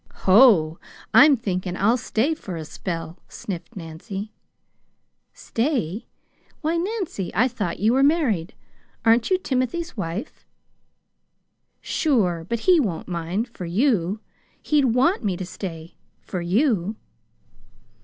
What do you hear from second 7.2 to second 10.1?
I thought you were married. Aren't you Timothy's